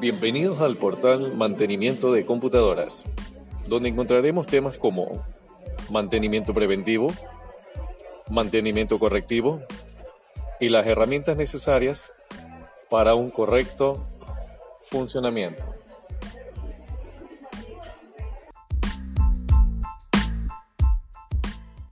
Bienvenidos 0.00 0.60
al 0.60 0.76
portal 0.76 1.34
Mantenimiento 1.34 2.12
de 2.12 2.26
Computadoras, 2.26 3.04
donde 3.66 3.88
encontraremos 3.88 4.46
temas 4.46 4.78
como 4.78 5.24
mantenimiento 5.90 6.52
preventivo, 6.52 7.12
mantenimiento 8.28 8.98
correctivo 8.98 9.62
y 10.60 10.68
las 10.68 10.86
herramientas 10.86 11.36
necesarias 11.36 12.12
para 12.90 13.14
un 13.14 13.30
correcto 13.30 14.06
funcionamiento. 14.90 15.64